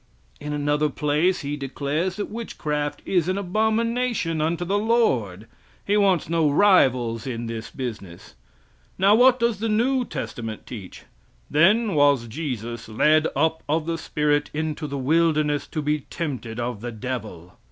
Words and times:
In 0.39 0.51
another 0.51 0.89
place 0.89 1.41
he 1.41 1.55
declares 1.55 2.15
that 2.15 2.25
witchcraft 2.31 3.03
is 3.05 3.27
an 3.27 3.37
abomination 3.37 4.41
unto 4.41 4.65
the 4.65 4.79
Lord. 4.79 5.45
He 5.85 5.95
wants 5.95 6.27
no 6.27 6.49
rivals 6.49 7.27
in 7.27 7.45
this 7.45 7.69
business. 7.69 8.33
Now 8.97 9.13
what 9.13 9.39
does 9.39 9.59
the 9.59 9.69
new 9.69 10.03
testament 10.05 10.65
teach: 10.65 11.03
"Then 11.51 11.93
was 11.93 12.25
Jesus 12.27 12.89
lead 12.89 13.27
up 13.35 13.61
of 13.69 13.85
the 13.85 13.99
Spirit 13.99 14.49
into 14.55 14.87
the 14.87 14.97
wilderness 14.97 15.67
to 15.67 15.83
be 15.83 15.99
tempted 15.99 16.59
of 16.59 16.81
the 16.81 16.91
devil. 16.91 17.59